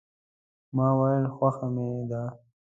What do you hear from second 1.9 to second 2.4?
ده.